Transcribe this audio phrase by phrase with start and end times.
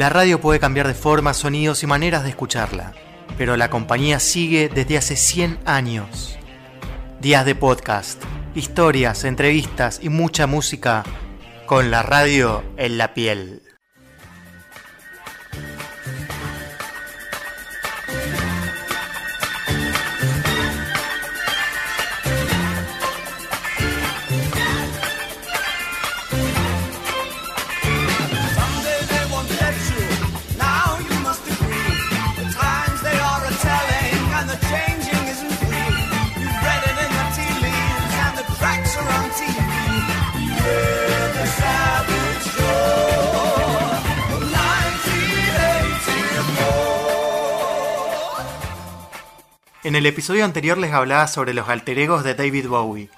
[0.00, 2.94] La radio puede cambiar de forma, sonidos y maneras de escucharla,
[3.36, 6.38] pero la compañía sigue desde hace 100 años.
[7.20, 8.18] Días de podcast,
[8.54, 11.04] historias, entrevistas y mucha música
[11.66, 13.60] con la radio en la piel.
[49.90, 53.10] En el episodio anterior les hablaba sobre los alter egos de David Bowie.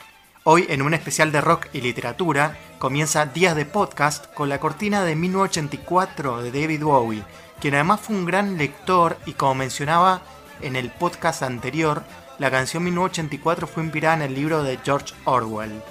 [0.42, 5.04] Hoy, en un especial de rock y literatura, comienza Días de Podcast con la cortina
[5.04, 7.24] de 1984 de David Bowie,
[7.60, 10.22] quien además fue un gran lector y como mencionaba
[10.62, 12.04] en el podcast anterior,
[12.38, 15.82] la canción 1984 fue inspirada en el libro de George Orwell.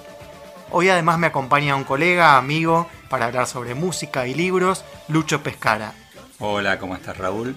[0.72, 5.94] Hoy además me acompaña un colega, amigo, para hablar sobre música y libros, Lucho Pescara.
[6.40, 7.56] Hola, ¿cómo estás Raúl?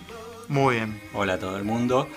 [0.48, 1.00] Muy bien.
[1.14, 2.08] Hola a todo el mundo.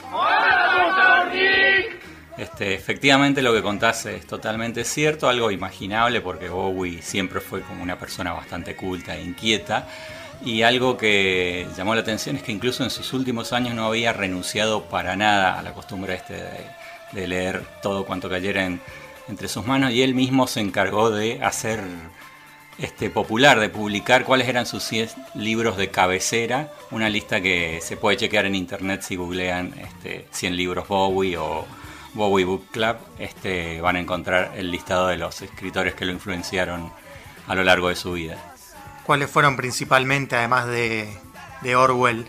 [2.37, 7.81] Este, efectivamente lo que contás es totalmente cierto, algo imaginable porque Bowie siempre fue como
[7.81, 9.87] una persona bastante culta e inquieta
[10.45, 14.13] y algo que llamó la atención es que incluso en sus últimos años no había
[14.13, 16.59] renunciado para nada a la costumbre este de,
[17.13, 18.81] de leer todo cuanto cayera en-
[19.27, 21.79] entre sus manos y él mismo se encargó de hacer
[22.77, 27.97] este, popular de publicar cuáles eran sus 100 libros de cabecera, una lista que se
[27.97, 31.65] puede chequear en internet si googlean este, 100 libros Bowie o
[32.13, 36.91] Bowie Book Club, este, van a encontrar el listado de los escritores que lo influenciaron
[37.47, 38.37] a lo largo de su vida.
[39.05, 41.07] ¿Cuáles fueron principalmente, además de,
[41.61, 42.27] de Orwell?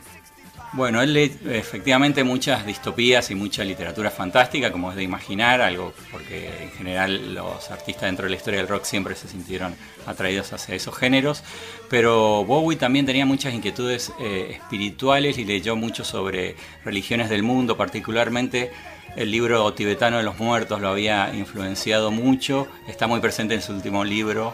[0.75, 5.95] Bueno, él lee efectivamente muchas distopías y mucha literatura fantástica, como es de imaginar, algo
[6.13, 9.75] porque en general los artistas dentro de la historia del rock siempre se sintieron
[10.07, 11.43] atraídos hacia esos géneros,
[11.89, 17.79] pero Bowie también tenía muchas inquietudes eh, espirituales y leyó mucho sobre religiones del mundo,
[17.79, 18.71] particularmente
[19.17, 23.73] el libro tibetano de los muertos lo había influenciado mucho, está muy presente en su
[23.73, 24.53] último libro,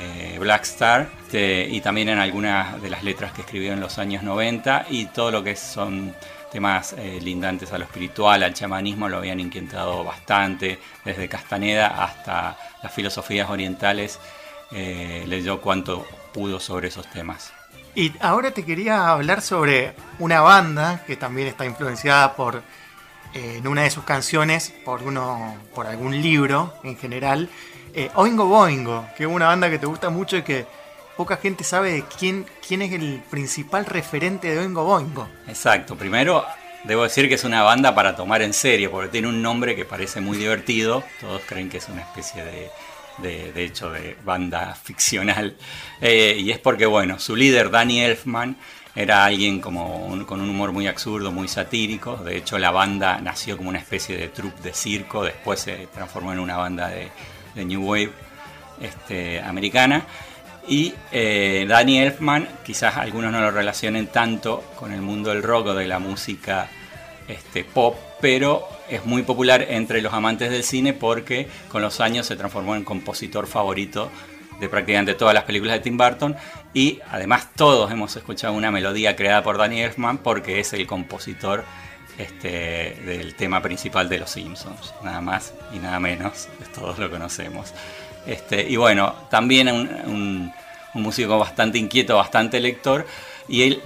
[0.00, 4.22] eh, Black Star y también en algunas de las letras que escribió en los años
[4.22, 6.14] 90 y todo lo que son
[6.54, 12.56] temas eh, lindantes a lo espiritual, al chamanismo lo habían inquietado bastante, desde Castaneda hasta
[12.80, 14.20] las filosofías orientales,
[14.70, 17.52] eh, leyó cuanto pudo sobre esos temas.
[17.96, 22.62] Y ahora te quería hablar sobre una banda que también está influenciada por
[23.34, 27.48] eh, en una de sus canciones por uno por algún libro en general
[27.94, 30.66] eh, Oingo Boingo que es una banda que te gusta mucho y que
[31.16, 35.28] poca gente sabe de quién quién es el principal referente de Oingo Boingo.
[35.46, 36.44] Exacto, primero
[36.84, 39.84] debo decir que es una banda para tomar en serio, porque tiene un nombre que
[39.84, 45.56] parece muy divertido, todos creen que es una especie de, de, hecho, de banda ficcional,
[46.00, 48.56] Eh, y es porque, bueno, su líder, Danny Elfman,
[48.94, 53.18] era alguien como un- con un humor muy absurdo, muy satírico, de hecho la banda
[53.20, 57.08] nació como una especie de troupe de circo, después se transformó en una banda de,
[57.54, 58.12] de New Wave
[58.80, 60.06] este, americana.
[60.66, 65.68] Y eh, Danny Elfman, quizás algunos no lo relacionen tanto con el mundo del rock
[65.68, 66.68] o de la música
[67.28, 72.26] este, pop, pero es muy popular entre los amantes del cine porque con los años
[72.26, 74.10] se transformó en compositor favorito
[74.60, 76.36] de prácticamente todas las películas de Tim Burton
[76.72, 81.64] y además todos hemos escuchado una melodía creada por Danny Elfman porque es el compositor
[82.18, 87.72] este, del tema principal de Los Simpsons, nada más y nada menos, todos lo conocemos.
[88.26, 90.52] Este, y bueno, también un, un-
[90.94, 93.04] músico bastante inquieto, bastante lector,
[93.48, 93.82] y él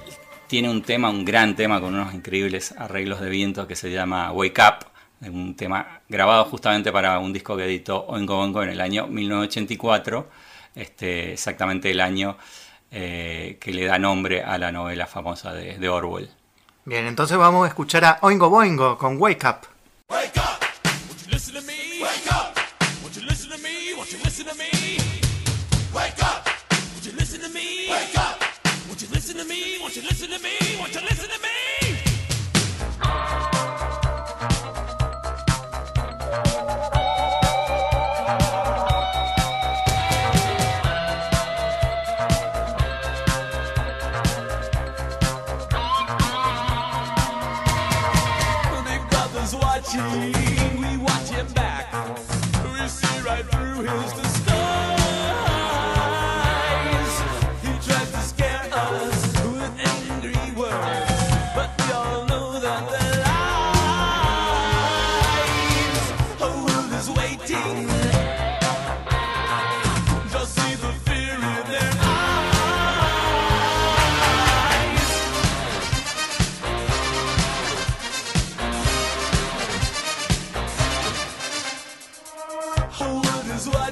[0.46, 4.30] tiene un tema, un gran tema con unos increíbles arreglos de viento que se llama
[4.32, 4.86] Wake Up,
[5.26, 10.28] un tema grabado justamente para un disco que editó Oingo Boingo en el año 1984,
[10.74, 12.36] este, exactamente el año
[12.90, 16.30] eh, que le da nombre a la novela famosa de Orwell.
[16.84, 19.66] Bien entonces vamos a escuchar a Oingo Boingo con Wake Up.
[20.10, 20.62] Wake up!
[22.00, 22.48] Wake up!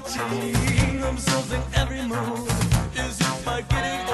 [0.08, 1.02] time.
[1.04, 2.48] I'm solving every move.
[2.96, 4.05] Is it by getting?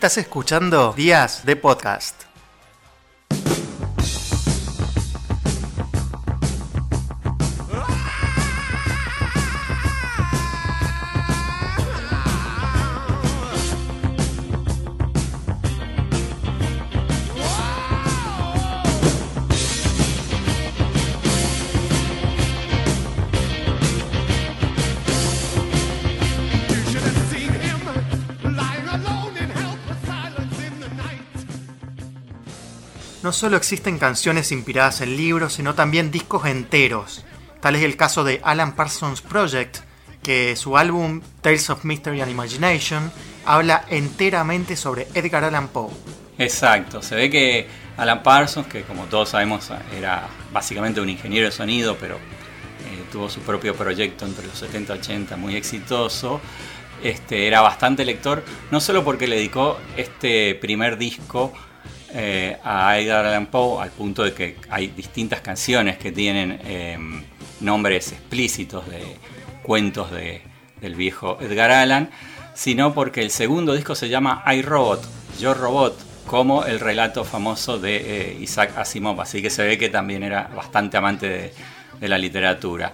[0.00, 2.29] Estás escuchando Días de Podcast.
[33.30, 37.24] No solo existen canciones inspiradas en libros, sino también discos enteros.
[37.60, 39.76] Tal es el caso de Alan Parsons Project,
[40.20, 43.12] que su álbum Tales of Mystery and Imagination
[43.46, 45.92] habla enteramente sobre Edgar Allan Poe.
[46.38, 47.68] Exacto, se ve que
[47.98, 53.28] Alan Parsons, que como todos sabemos era básicamente un ingeniero de sonido, pero eh, tuvo
[53.28, 56.40] su propio proyecto entre los 70 y 80 muy exitoso,
[57.00, 61.52] este, era bastante lector, no solo porque le dedicó este primer disco
[62.14, 66.98] eh, a Edgar Allan Poe, al punto de que hay distintas canciones que tienen eh,
[67.60, 69.02] nombres explícitos de
[69.62, 70.42] cuentos de-
[70.80, 72.10] del viejo Edgar Allan,
[72.54, 75.02] sino porque el segundo disco se llama I Robot,
[75.38, 77.96] Yo Robot, como el relato famoso de
[78.30, 81.52] eh, Isaac Asimov, así que se ve que también era bastante amante de,
[82.00, 82.92] de la literatura.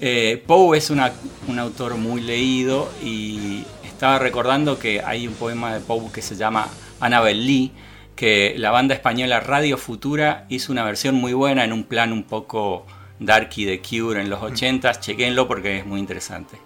[0.00, 1.12] Eh, Poe es una-
[1.48, 6.36] un autor muy leído y estaba recordando que hay un poema de Poe que se
[6.36, 6.66] llama
[7.00, 7.72] Annabel Lee,
[8.20, 12.24] que la banda española Radio Futura hizo una versión muy buena en un plan un
[12.24, 12.84] poco
[13.18, 15.00] darky de Cure en los 80s.
[15.00, 16.58] Chequenlo porque es muy interesante.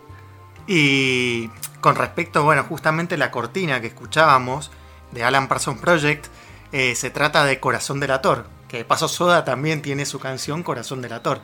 [0.66, 1.48] Y
[1.80, 4.72] con respecto, bueno, justamente la cortina que escuchábamos
[5.12, 6.26] de Alan Parsons Project,
[6.72, 11.02] eh, se trata de Corazón Delator, que de paso Soda también tiene su canción Corazón
[11.02, 11.40] Delator.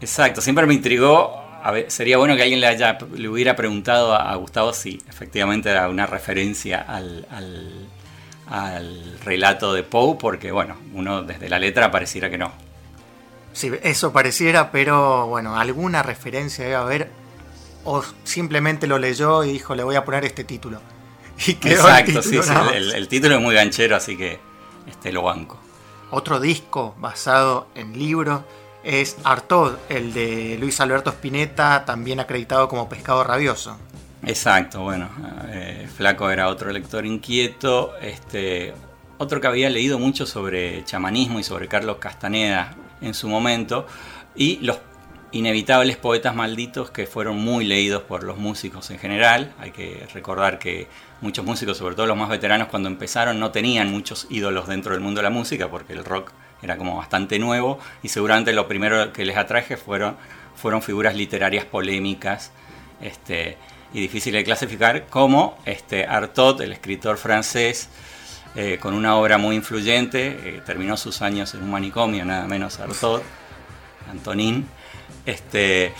[0.00, 1.40] Exacto, siempre me intrigó.
[1.62, 5.00] A ver, sería bueno que alguien le, haya, le hubiera preguntado a, a Gustavo si
[5.08, 7.86] efectivamente era una referencia al, al-
[8.50, 12.52] al relato de Poe, porque bueno, uno desde la letra pareciera que no.
[13.52, 17.10] Sí, eso pareciera, pero bueno, alguna referencia debe haber.
[17.84, 20.80] O simplemente lo leyó y dijo, le voy a poner este título.
[21.46, 24.38] Y quedó el Exacto, sí, título sí, el, título es muy ganchero, así que
[24.86, 25.58] este, lo banco.
[26.10, 28.42] Otro disco basado en libros
[28.82, 33.78] es Artod, el de Luis Alberto Spinetta, también acreditado como Pescado Rabioso.
[34.22, 35.08] Exacto, bueno,
[35.48, 38.74] eh, Flaco era otro lector inquieto, este,
[39.16, 43.86] otro que había leído mucho sobre chamanismo y sobre Carlos Castaneda en su momento,
[44.36, 44.78] y los
[45.32, 49.54] inevitables poetas malditos que fueron muy leídos por los músicos en general.
[49.58, 50.88] Hay que recordar que
[51.20, 55.00] muchos músicos, sobre todo los más veteranos, cuando empezaron no tenían muchos ídolos dentro del
[55.00, 59.12] mundo de la música, porque el rock era como bastante nuevo, y seguramente lo primero
[59.12, 60.16] que les atraje fueron,
[60.56, 62.52] fueron figuras literarias polémicas.
[63.00, 63.56] Este,
[63.92, 67.88] y difícil de clasificar, como este, Artaud, el escritor francés,
[68.54, 72.80] eh, con una obra muy influyente, eh, terminó sus años en un manicomio, nada menos
[72.80, 73.20] Artaud,
[74.10, 74.66] Antonin.
[75.26, 75.92] Este,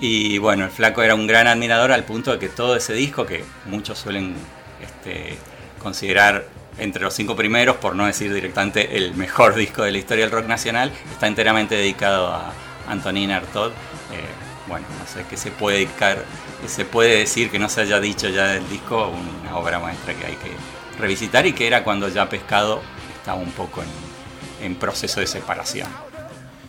[0.00, 3.26] y bueno, el flaco era un gran admirador al punto de que todo ese disco,
[3.26, 4.34] que muchos suelen
[4.82, 5.36] este,
[5.82, 6.46] considerar
[6.78, 10.32] entre los cinco primeros, por no decir directamente el mejor disco de la historia del
[10.32, 12.52] rock nacional, está enteramente dedicado a
[12.88, 13.70] Antonin Artaud.
[13.70, 16.24] Eh, bueno, no sé qué se puede dedicar,
[16.60, 20.14] qué se puede decir que no se haya dicho ya del disco, una obra maestra
[20.14, 20.52] que hay que
[20.98, 22.80] revisitar y que era cuando ya Pescado
[23.16, 25.88] estaba un poco en, en proceso de separación.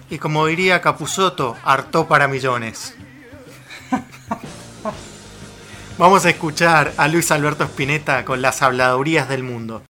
[0.10, 2.96] Y como diría Capuzoto, hartó para millones.
[5.98, 9.84] Vamos a escuchar a Luis Alberto Spinetta con las habladurías del mundo.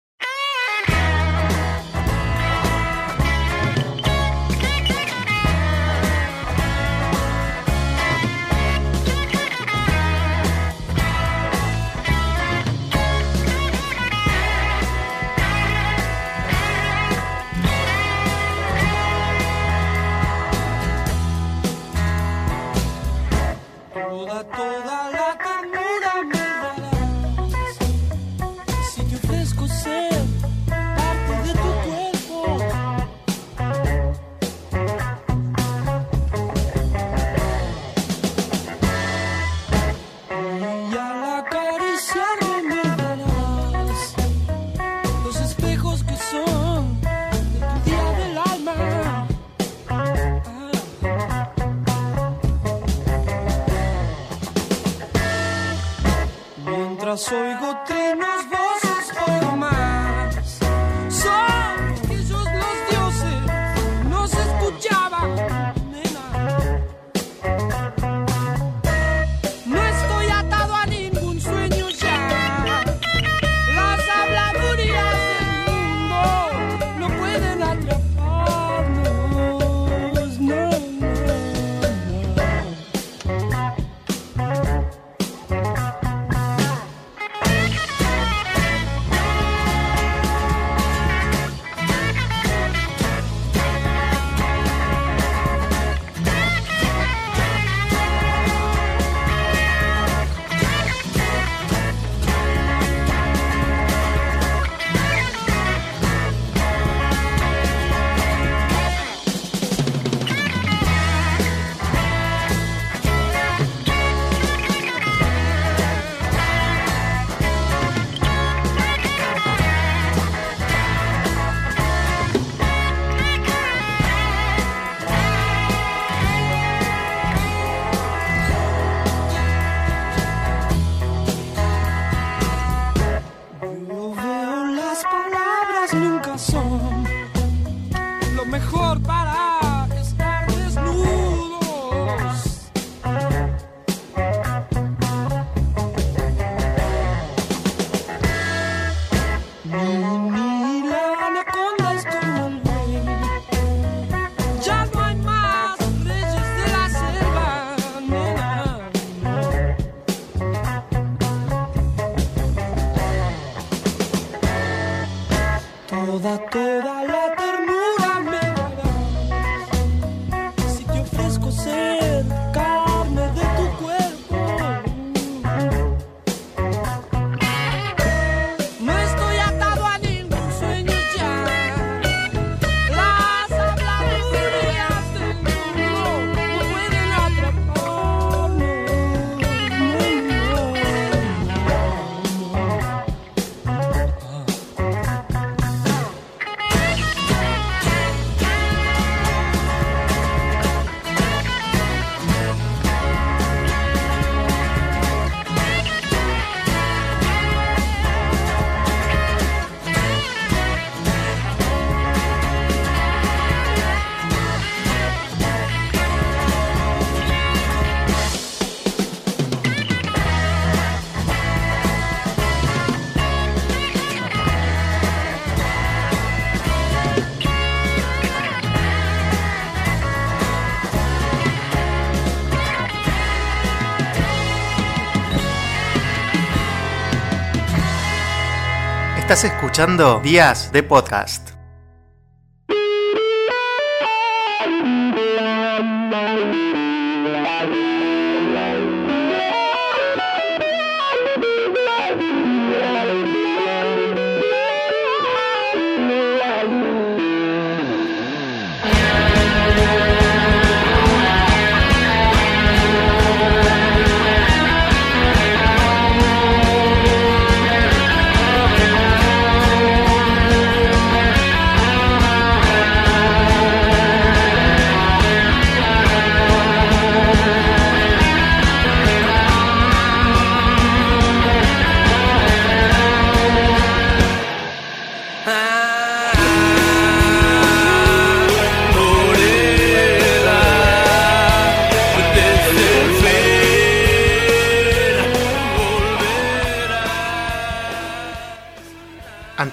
[239.75, 241.53] Escuchando Días de Podcast.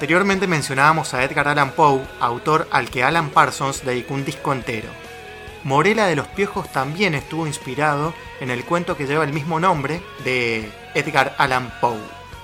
[0.02, 4.90] Anteriormente mencionábamos a Edgar Allan Poe, autor al que Alan Parsons dedicó un disco entero.
[5.64, 10.02] Morela de los Piojos también estuvo inspirado en el cuento que lleva el mismo nombre
[10.24, 12.00] de Edgar Allan Poe.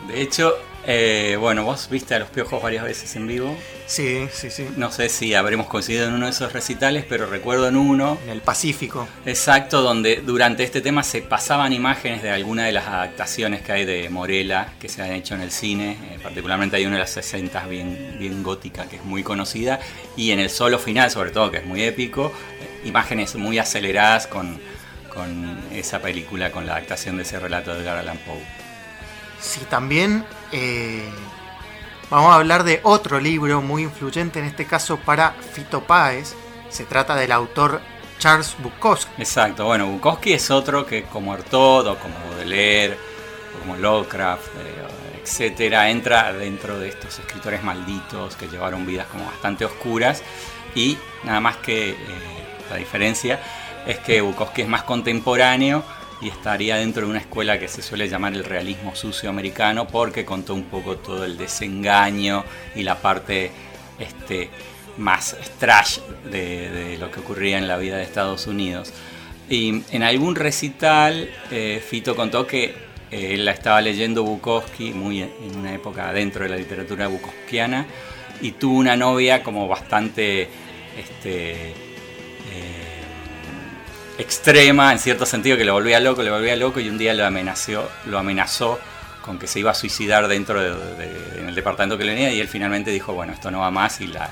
[0.07, 0.53] De hecho,
[0.89, 3.53] eh, bueno, vos viste a los piojos varias veces en vivo.
[3.87, 4.65] Sí, sí, sí.
[4.77, 8.29] No sé si habremos coincidido en uno de esos recitales, pero recuerdo en uno, En
[8.29, 9.05] el Pacífico.
[9.25, 13.83] exacto, donde durante este tema se pasaban imágenes de alguna de las adaptaciones que hay
[13.85, 15.97] de Morela que se han hecho en el cine.
[16.09, 19.81] Eh, particularmente hay una de las 60 bien, bien gótica que es muy conocida.
[20.15, 24.25] Y en el solo final, sobre todo, que es muy épico, eh, imágenes muy aceleradas
[24.25, 24.57] con,
[25.13, 28.66] con esa película, con la adaptación de ese relato de Edgar Allan Poe.
[29.39, 31.09] Sí, también eh,
[32.09, 36.35] vamos a hablar de otro libro muy influyente, en este caso para Fito Páez.
[36.69, 37.81] Se trata del autor
[38.19, 39.21] Charles Bukowski.
[39.21, 42.97] Exacto, bueno, Bukowski es otro que como Artaud como Baudelaire
[43.59, 49.65] como Lovecraft, eh, etcétera, entra dentro de estos escritores malditos que llevaron vidas como bastante
[49.65, 50.21] oscuras
[50.75, 51.95] y nada más que eh,
[52.69, 53.39] la diferencia
[53.85, 55.83] es que Bukowski es más contemporáneo
[56.21, 60.25] y estaría dentro de una escuela que se suele llamar el realismo sucio americano porque
[60.25, 62.43] contó un poco todo el desengaño
[62.75, 63.51] y la parte
[63.99, 64.49] este,
[64.97, 65.99] más trash
[66.29, 68.93] de, lo que ocurría en la vida de Estados Unidos.
[69.49, 72.75] Y en algún recital, eh, Fito contó que
[73.11, 77.85] eh, él la estaba leyendo Bukowski, muy en una época dentro de la literatura bukowskiana,
[78.41, 80.49] y tuvo una novia como bastante
[80.97, 81.73] este,
[84.17, 87.25] extrema, en cierto sentido, que lo volvía loco, le volvía loco, y un día lo
[87.25, 88.79] amenazó, lo amenazó
[89.21, 92.39] con que se iba a suicidar dentro de, en el departamento que le venía, y
[92.39, 94.29] él finalmente dijo, bueno, esto no va más, y la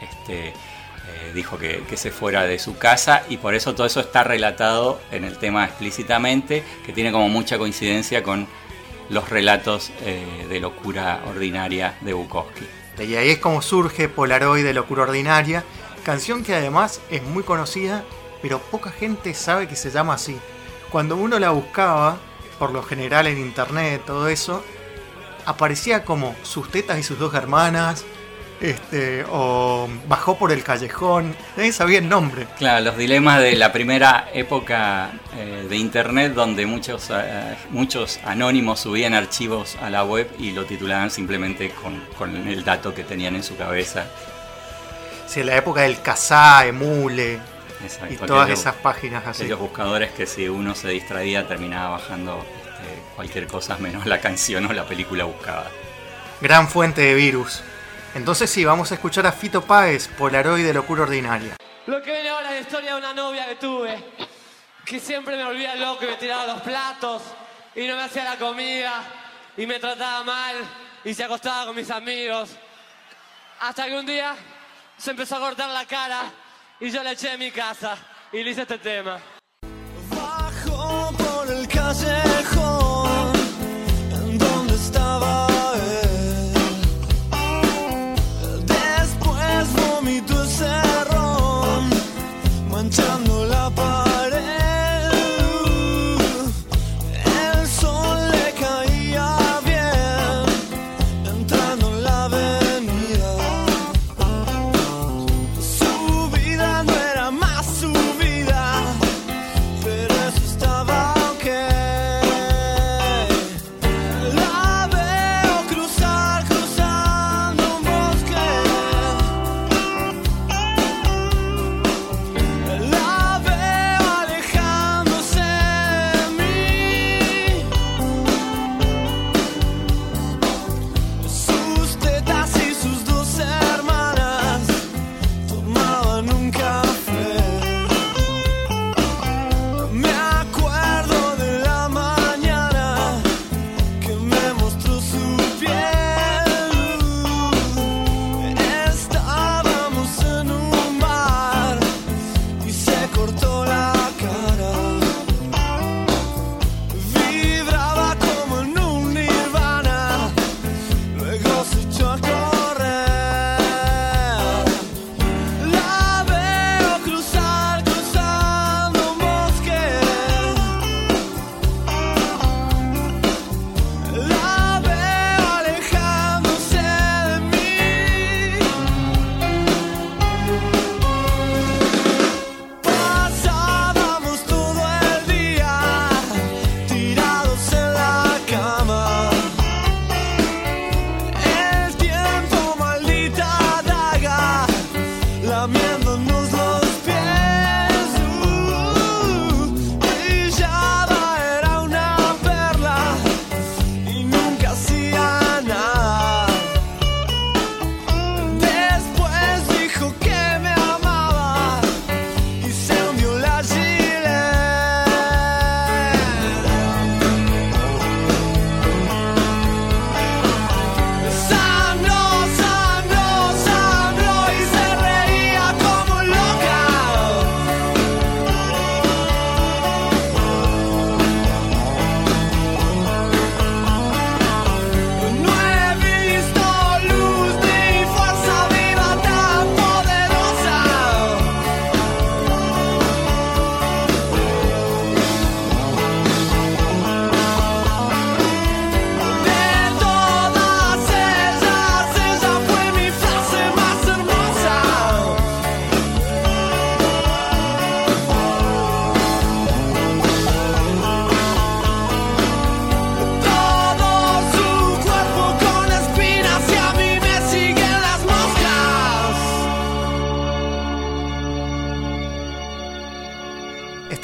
[0.00, 4.00] este, eh, dijo que, que se fuera de su casa y por eso todo eso
[4.00, 8.46] está relatado en el tema explícitamente, que tiene como mucha coincidencia con
[9.08, 12.66] los relatos eh, de locura ordinaria de Bukowski.
[12.98, 15.64] Y ahí es como surge Polaroid de Locura Ordinaria,
[16.04, 18.04] canción que además es muy conocida,
[18.42, 20.38] pero poca gente sabe que se llama así.
[20.90, 22.16] Cuando uno la buscaba,
[22.58, 24.64] por lo general en internet, todo eso,
[25.44, 28.04] aparecía como sus tetas y sus dos hermanas,
[28.60, 32.46] este, o bajó por el callejón, nadie sabía el nombre.
[32.58, 38.80] Claro, los dilemas de la primera época eh, de internet donde muchos, eh, muchos anónimos
[38.80, 43.36] subían archivos a la web y lo titulaban simplemente con, con el dato que tenían
[43.36, 44.06] en su cabeza.
[45.34, 47.38] En la época del Kazaa, Emule
[47.82, 49.42] Exacto, y todas aquellos- esas páginas así.
[49.42, 54.66] Aquellos buscadores que si uno se distraía terminaba bajando este, cualquier cosa menos la canción
[54.66, 55.70] o la película buscada.
[56.40, 57.62] Gran fuente de virus.
[58.14, 61.56] Entonces sí, vamos a escuchar a Fito Páez, Polaroid de Locura Ordinaria.
[61.86, 64.04] Lo que viene ahora es la historia de una novia que tuve,
[64.84, 67.22] que siempre me volvía loco y me tiraba los platos,
[67.74, 69.02] y no me hacía la comida,
[69.56, 70.56] y me trataba mal,
[71.04, 72.50] y se acostaba con mis amigos.
[73.60, 74.34] Hasta que un día
[74.96, 76.22] se empezó a cortar la cara,
[76.80, 77.96] y yo le eché de mi casa,
[78.32, 78.50] y le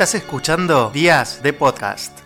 [0.02, 2.18] Estás escuchando Días de Podcast.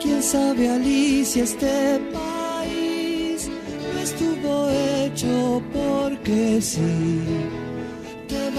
[0.00, 3.48] ¿Quién sabe, Alicia, este país
[3.94, 7.65] no estuvo hecho porque sí?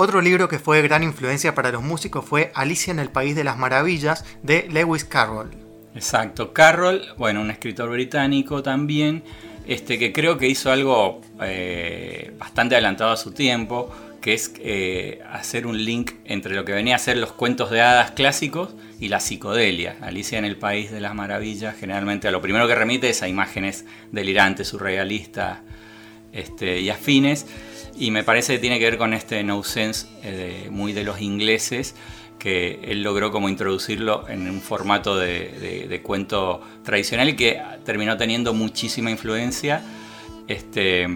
[0.00, 3.42] Otro libro que fue gran influencia para los músicos fue Alicia en el País de
[3.42, 5.50] las Maravillas de Lewis Carroll.
[5.92, 9.24] Exacto, Carroll, bueno, un escritor británico también,
[9.66, 15.20] este, que creo que hizo algo eh, bastante adelantado a su tiempo, que es eh,
[15.32, 19.08] hacer un link entre lo que venía a ser los cuentos de hadas clásicos y
[19.08, 19.96] la psicodelia.
[20.00, 23.26] Alicia en el País de las Maravillas, generalmente a lo primero que remite es a
[23.26, 25.58] imágenes delirantes, surrealistas
[26.32, 27.46] este, y afines,
[27.98, 31.20] y me parece que tiene que ver con este no sense eh, muy de los
[31.20, 31.94] ingleses,
[32.38, 39.10] que él logró como introducirlo en un formato de, cuento tradicional que terminó teniendo muchísima
[39.10, 39.82] influencia
[40.46, 41.08] este,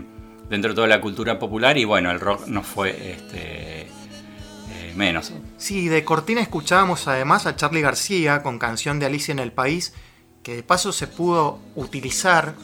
[0.50, 5.32] dentro de toda la cultura popular y bueno, el rock no fue este, eh, menos.
[5.56, 9.94] Sí, de cortina escuchábamos además a Charlie García con canción de Alicia en el País,
[10.42, 12.56] que de paso se pudo utilizar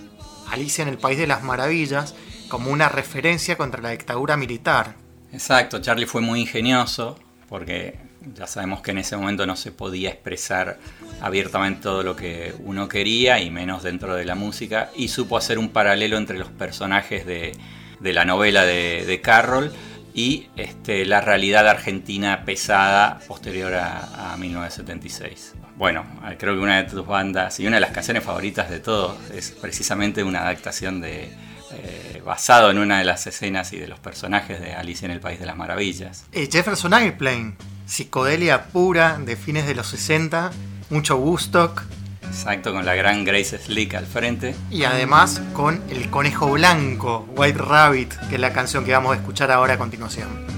[0.50, 2.16] Alicia en el País de las Maravillas
[2.48, 4.94] como una referencia contra la dictadura militar.
[5.32, 7.98] Exacto, Charlie fue muy ingenioso porque
[8.34, 10.78] ya sabemos que en ese momento no se podía expresar
[11.20, 15.58] abiertamente todo lo que uno quería y menos dentro de la música y supo hacer
[15.58, 17.52] un paralelo entre los personajes de,
[18.00, 19.72] de la novela de, Carroll
[20.14, 25.54] y este, la realidad argentina pesada posterior a, a 1976.
[25.76, 26.04] Bueno,
[26.38, 29.52] creo que una de tus bandas y una de las canciones favoritas de todos es
[29.52, 31.30] precisamente una adaptación de,
[31.70, 35.18] eh, basado en una de las escenas y de los personajes de Alicia en el
[35.18, 36.26] País de las Maravillas.
[36.32, 37.54] Eh, Jefferson Airplane,
[37.86, 40.50] psicodelia pura de fines de los 60,
[40.90, 41.82] mucho Woodstock
[42.28, 44.54] Exacto, con la gran Grace Slick al frente.
[44.70, 49.16] y además con El Conejo Blanco, White Rabbit, que es la canción que vamos a
[49.16, 50.57] escuchar ahora a continuación.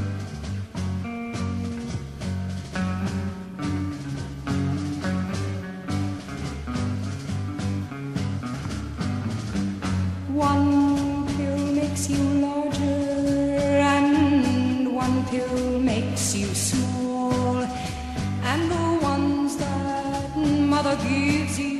[20.97, 21.80] forgives you.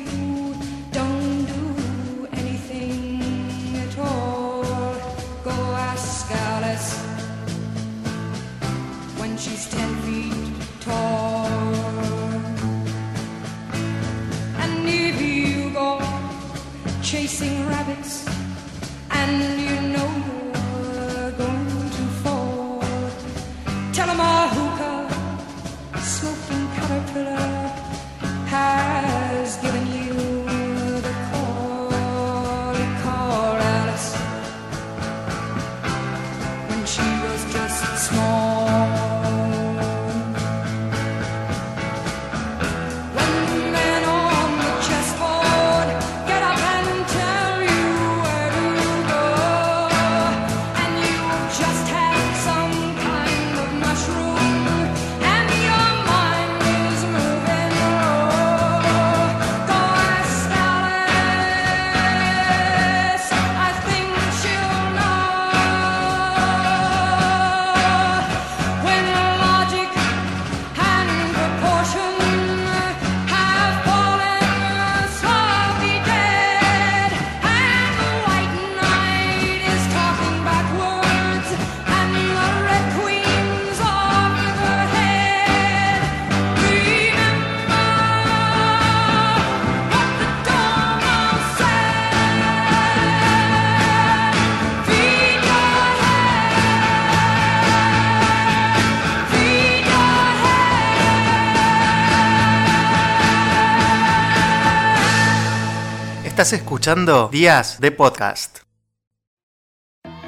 [106.81, 108.61] Escuchando Días de Podcast.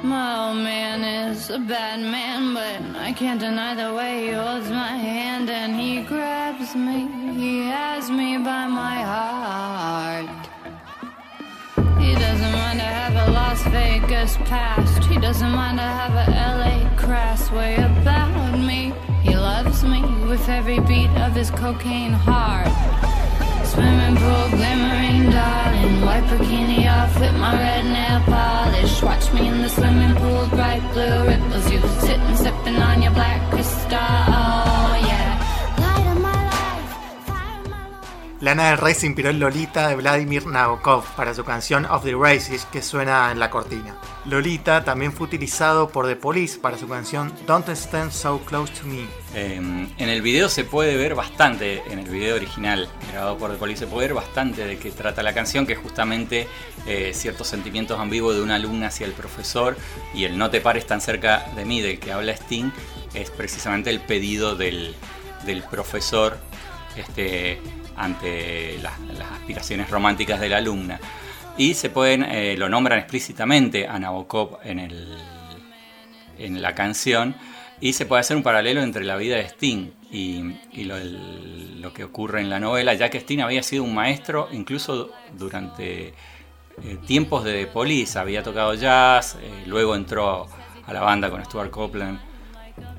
[0.03, 4.69] My old man is a bad man, but I can't deny the way he holds
[4.69, 7.09] my hand and he grabs me.
[7.33, 10.49] He has me by my heart.
[11.99, 15.03] He doesn't mind to have a Las Vegas past.
[15.05, 18.93] He doesn't mind to have a LA crass way about me.
[19.23, 22.92] He loves me with every beat of his cocaine heart.
[23.73, 26.01] Swimming pool glimmering, darling.
[26.05, 29.01] White bikini off with my red nail polish.
[29.01, 31.71] Watch me in the swimming pool, bright blue ripples.
[31.71, 34.52] You sitting, sipping on your black crystal.
[38.43, 42.11] Lana del Rey se inspiró en Lolita de Vladimir Nabokov para su canción Of the
[42.13, 43.95] Races que suena en la cortina.
[44.25, 48.85] Lolita también fue utilizado por The Police para su canción Don't Stand So Close to
[48.85, 49.07] Me.
[49.33, 53.55] Eh, en el video se puede ver bastante, en el video original grabado por The
[53.55, 56.49] Police, se puede ver bastante de qué trata la canción, que es justamente
[56.85, 59.77] eh, ciertos sentimientos ambiguos de una alumna hacia el profesor
[60.13, 62.71] y el no te pares tan cerca de mí del que habla Sting
[63.13, 64.97] es precisamente el pedido del,
[65.45, 66.37] del profesor
[66.97, 67.61] este,
[67.95, 68.93] ante las,
[69.31, 70.99] aspiraciones románticas de la alumna.
[71.57, 75.17] Y se pueden, eh, lo nombran explícitamente a Nabokov en, el,
[76.37, 77.35] en la canción.
[77.79, 82.41] Y se puede hacer un paralelo entre la vida de Sting y, lo, que ocurre
[82.41, 87.67] en la novela, ya que Sting había sido un maestro incluso durante eh, tiempos de
[87.67, 90.47] Police, había tocado jazz, eh, luego entró
[90.85, 92.32] a la banda con Stuart Copeland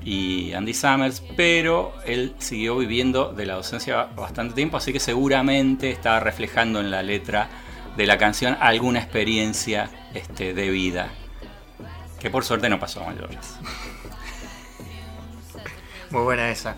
[0.03, 5.89] y Andy Summers, pero él siguió viviendo de la docencia bastante tiempo, así que seguramente
[5.89, 7.49] estaba reflejando en la letra
[7.97, 11.09] de la canción alguna experiencia este, de vida,
[12.19, 13.57] que por suerte no pasó a mayores.
[16.11, 16.75] Muy buena esa.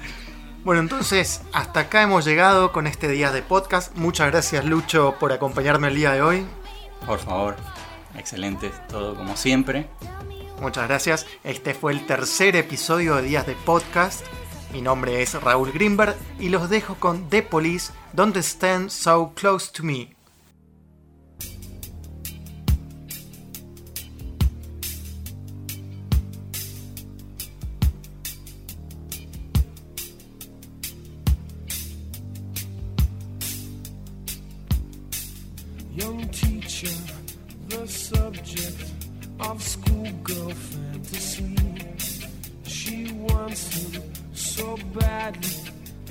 [0.63, 3.95] Bueno, entonces hasta acá hemos llegado con este día de podcast.
[3.95, 6.45] Muchas gracias Lucho por acompañarme el día de hoy.
[7.05, 7.55] Por favor,
[8.17, 9.87] excelente todo como siempre.
[10.61, 11.25] Muchas gracias.
[11.43, 14.25] Este fue el tercer episodio de Días de Podcast.
[14.73, 19.71] Mi nombre es Raúl Greenberg y los dejo con The Police, Don't Stand So Close
[19.71, 20.16] to Me.
[40.27, 41.55] Schoolgirl fantasy.
[42.63, 45.49] She wants him so badly,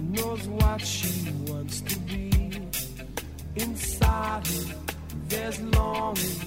[0.01, 2.31] knows what she wants to be.
[3.57, 4.75] Inside her,
[5.29, 6.41] there's longing.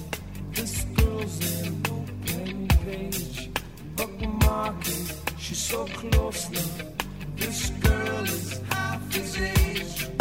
[0.52, 3.50] This girl's an open page,
[3.96, 5.38] bookmarking.
[5.38, 6.86] She's so close now.
[7.36, 10.19] This girl is half his age.